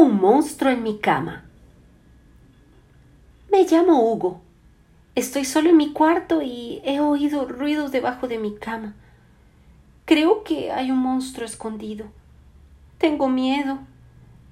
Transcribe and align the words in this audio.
Un 0.00 0.20
monstruo 0.20 0.70
en 0.70 0.84
mi 0.84 0.98
cama. 0.98 1.42
Me 3.50 3.64
llamo 3.64 4.00
Hugo. 4.00 4.40
Estoy 5.16 5.44
solo 5.44 5.70
en 5.70 5.76
mi 5.76 5.92
cuarto 5.92 6.40
y 6.40 6.80
he 6.84 7.00
oído 7.00 7.46
ruidos 7.46 7.90
debajo 7.90 8.28
de 8.28 8.38
mi 8.38 8.54
cama. 8.54 8.94
Creo 10.04 10.44
que 10.44 10.70
hay 10.70 10.92
un 10.92 10.98
monstruo 10.98 11.44
escondido. 11.44 12.06
Tengo 12.98 13.28
miedo. 13.28 13.80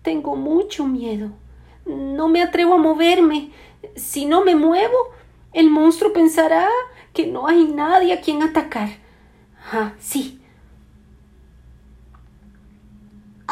Tengo 0.02 0.34
mucho 0.34 0.84
miedo. 0.84 1.30
No 1.84 2.26
me 2.26 2.42
atrevo 2.42 2.74
a 2.74 2.78
moverme. 2.78 3.52
Si 3.94 4.26
no 4.26 4.42
me 4.42 4.56
muevo, 4.56 4.96
el 5.52 5.70
monstruo 5.70 6.12
pensará 6.12 6.68
que 7.12 7.28
no 7.28 7.46
hay 7.46 7.66
nadie 7.66 8.12
a 8.12 8.20
quien 8.20 8.42
atacar. 8.42 8.88
Ah, 9.70 9.92
sí. 10.00 10.40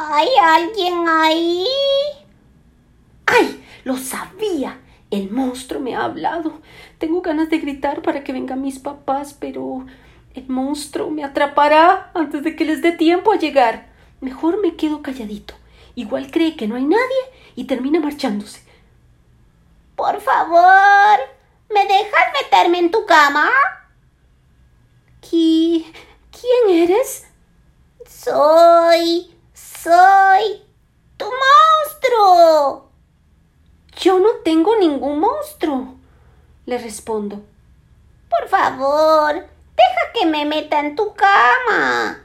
¿Hay 0.06 0.28
alguien 0.42 1.08
ahí? 1.08 1.64
¡Ay! 3.24 3.64
Lo 3.84 3.96
sabía. 3.96 4.80
El 5.10 5.30
monstruo 5.30 5.80
me 5.80 5.94
ha 5.94 6.04
hablado. 6.04 6.60
Tengo 6.98 7.22
ganas 7.22 7.48
de 7.48 7.58
gritar 7.58 8.02
para 8.02 8.22
que 8.22 8.32
vengan 8.32 8.60
mis 8.60 8.78
papás, 8.78 9.34
pero 9.38 9.86
el 10.34 10.48
monstruo 10.48 11.10
me 11.10 11.24
atrapará 11.24 12.10
antes 12.14 12.42
de 12.42 12.54
que 12.54 12.66
les 12.66 12.82
dé 12.82 12.92
tiempo 12.92 13.32
a 13.32 13.36
llegar. 13.36 13.86
Mejor 14.20 14.60
me 14.60 14.76
quedo 14.76 15.00
calladito. 15.00 15.54
Igual 15.94 16.30
cree 16.30 16.56
que 16.56 16.66
no 16.66 16.76
hay 16.76 16.84
nadie 16.84 17.22
y 17.56 17.64
termina 17.64 17.98
marchándose. 18.00 18.62
Por 19.96 20.20
favor, 20.20 21.18
¿me 21.72 21.86
dejas 21.86 22.26
meterme 22.42 22.78
en 22.78 22.90
tu 22.90 23.06
cama? 23.06 23.48
¿Qui 25.20 25.86
¿Quién 26.30 26.82
eres? 26.82 27.26
Soy 28.06 29.33
soy 29.84 30.62
tu 31.18 31.26
monstruo. 31.26 32.88
Yo 34.00 34.18
no 34.18 34.30
tengo 34.42 34.76
ningún 34.76 35.20
monstruo, 35.20 35.96
le 36.64 36.78
respondo. 36.78 37.42
Por 38.30 38.48
favor, 38.48 39.34
deja 39.34 40.12
que 40.14 40.24
me 40.24 40.46
meta 40.46 40.80
en 40.80 40.96
tu 40.96 41.14
cama. 41.14 42.18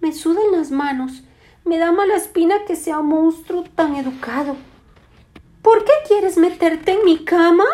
Me 0.00 0.12
sudan 0.12 0.52
las 0.52 0.70
manos. 0.70 1.22
Me 1.64 1.78
da 1.78 1.90
mala 1.90 2.14
espina 2.14 2.64
que 2.64 2.76
sea 2.76 3.00
un 3.00 3.08
monstruo 3.08 3.64
tan 3.74 3.96
educado. 3.96 4.56
¿Por 5.62 5.84
qué 5.84 5.92
quieres 6.06 6.38
meterte 6.38 6.92
en 6.92 7.04
mi 7.04 7.24
cama? 7.24 7.66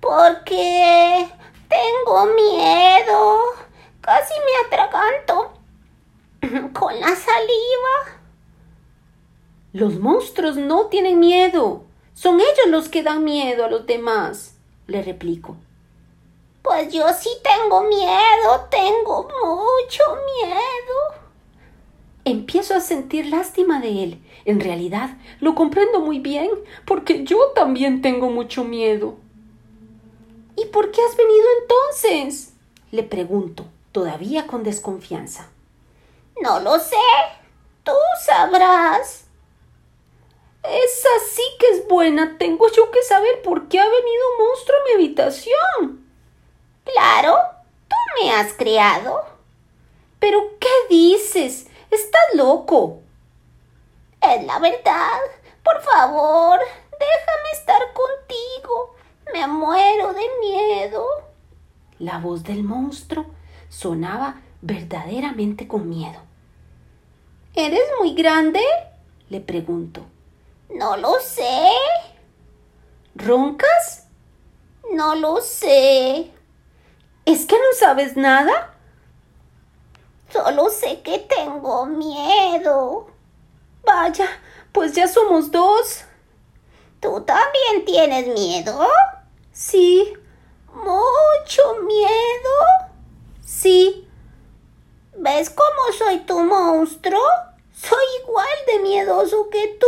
Porque 0.00 1.28
tengo 1.68 2.26
miedo. 2.34 3.38
Casi 4.00 4.34
me 4.34 4.66
atraganto 4.66 5.45
con 6.96 7.00
la 7.00 7.16
saliva. 7.16 8.20
Los 9.72 9.98
monstruos 9.98 10.56
no 10.56 10.86
tienen 10.86 11.18
miedo. 11.18 11.84
Son 12.14 12.40
ellos 12.40 12.68
los 12.68 12.88
que 12.88 13.02
dan 13.02 13.24
miedo 13.24 13.64
a 13.64 13.70
los 13.70 13.86
demás, 13.86 14.56
le 14.86 15.02
replico. 15.02 15.56
Pues 16.62 16.92
yo 16.92 17.06
sí 17.12 17.28
tengo 17.42 17.82
miedo, 17.82 18.66
tengo 18.70 19.22
mucho 19.24 20.02
miedo. 20.42 21.26
Empiezo 22.24 22.74
a 22.74 22.80
sentir 22.80 23.26
lástima 23.26 23.80
de 23.80 24.02
él. 24.02 24.22
En 24.46 24.60
realidad, 24.60 25.16
lo 25.40 25.54
comprendo 25.54 26.00
muy 26.00 26.18
bien, 26.18 26.50
porque 26.86 27.24
yo 27.24 27.52
también 27.54 28.02
tengo 28.02 28.30
mucho 28.30 28.64
miedo. 28.64 29.16
¿Y 30.56 30.64
por 30.66 30.90
qué 30.90 31.00
has 31.02 31.16
venido 31.16 31.46
entonces? 31.62 32.52
le 32.92 33.02
pregunto, 33.02 33.66
todavía 33.92 34.46
con 34.46 34.62
desconfianza. 34.62 35.50
No 36.42 36.60
lo 36.60 36.78
sé. 36.78 36.96
Tú 37.82 37.92
sabrás. 38.24 39.26
Esa 40.62 41.08
sí 41.30 41.42
que 41.58 41.68
es 41.70 41.88
buena. 41.88 42.36
Tengo 42.38 42.70
yo 42.70 42.90
que 42.90 43.02
saber 43.02 43.42
por 43.42 43.68
qué 43.68 43.78
ha 43.78 43.84
venido 43.84 44.30
un 44.32 44.46
monstruo 44.46 44.76
a 44.78 44.84
mi 44.84 44.94
habitación. 44.94 46.06
Claro, 46.84 47.36
tú 47.88 47.96
me 48.20 48.32
has 48.32 48.52
criado. 48.52 49.24
¿Pero 50.18 50.58
qué 50.58 50.68
dices? 50.88 51.68
Estás 51.90 52.34
loco. 52.34 53.00
Es 54.20 54.44
la 54.44 54.58
verdad. 54.58 55.20
Por 55.62 55.80
favor, 55.82 56.58
déjame 56.90 57.50
estar 57.52 57.82
contigo. 57.92 58.96
Me 59.32 59.46
muero 59.46 60.12
de 60.12 60.28
miedo. 60.40 61.06
La 61.98 62.18
voz 62.18 62.42
del 62.44 62.62
monstruo 62.64 63.26
sonaba 63.68 64.40
verdaderamente 64.62 65.68
con 65.68 65.88
miedo. 65.88 66.20
¿Eres 67.54 67.88
muy 68.00 68.14
grande? 68.14 68.60
le 69.28 69.40
pregunto. 69.40 70.06
No 70.70 70.96
lo 70.96 71.18
sé. 71.20 71.70
¿Roncas? 73.14 74.06
No 74.92 75.14
lo 75.14 75.40
sé. 75.40 76.30
¿Es 77.24 77.46
que 77.46 77.56
no 77.56 77.78
sabes 77.78 78.16
nada? 78.16 78.74
Solo 80.30 80.68
sé 80.70 81.00
que 81.02 81.18
tengo 81.18 81.86
miedo. 81.86 83.08
Vaya, 83.84 84.28
pues 84.72 84.92
ya 84.92 85.08
somos 85.08 85.50
dos. 85.50 86.04
¿Tú 87.00 87.22
también 87.22 87.84
tienes 87.84 88.28
miedo? 88.28 88.86
Sí. 89.52 90.12
¿Mucho 90.72 91.62
miedo? 91.82 92.90
Sí. 93.44 94.08
¿Ves 95.36 95.50
cómo 95.50 95.92
soy 95.98 96.20
tu 96.20 96.40
monstruo? 96.40 97.20
Soy 97.74 97.98
igual 98.24 98.46
de 98.66 98.82
miedoso 98.82 99.50
que 99.50 99.76
tú. 99.78 99.86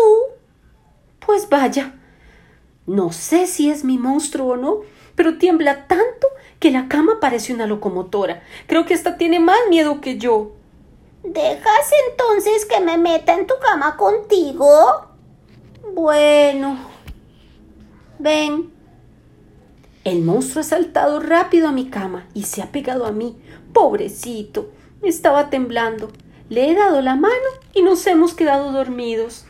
Pues 1.25 1.49
vaya. 1.49 1.95
No 2.85 3.13
sé 3.13 3.47
si 3.47 3.71
es 3.71 3.83
mi 3.83 3.97
monstruo 3.97 4.49
o 4.49 4.57
no, 4.59 4.81
pero 5.15 5.39
tiembla 5.39 5.87
tanto 5.87 6.29
que 6.61 6.71
la 6.71 6.87
cama 6.87 7.19
parece 7.19 7.55
una 7.55 7.67
locomotora. 7.67 8.43
Creo 8.67 8.85
que 8.85 8.93
hasta 8.93 9.17
tiene 9.17 9.41
más 9.41 9.57
miedo 9.71 10.03
que 10.03 10.19
yo. 10.19 10.53
¿Dejas 11.23 11.93
entonces 12.11 12.67
que 12.67 12.81
me 12.81 12.99
meta 12.99 13.33
en 13.33 13.47
tu 13.47 13.55
cama 13.59 13.97
contigo? 13.97 15.07
Bueno. 15.95 16.77
Ven. 18.19 18.71
El 20.05 20.21
monstruo 20.21 20.61
ha 20.61 20.65
saltado 20.65 21.21
rápido 21.21 21.69
a 21.69 21.73
mi 21.73 21.89
cama 21.89 22.29
y 22.35 22.43
se 22.43 22.61
ha 22.61 22.71
pegado 22.71 23.07
a 23.07 23.13
mí. 23.13 23.41
Pobrecito. 23.73 24.73
Estaba 25.03 25.51
temblando. 25.51 26.11
Le 26.49 26.71
he 26.71 26.75
dado 26.75 27.03
la 27.03 27.15
mano 27.15 27.35
y 27.75 27.83
nos 27.83 28.07
hemos 28.07 28.35
quedado 28.35 28.73
dormidos. 28.73 29.45